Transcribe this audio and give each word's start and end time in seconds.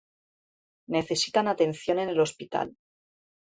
necesitan 0.95 1.45
atención 1.47 1.97
en 1.99 2.09
el 2.09 2.19
hospital 2.21 2.67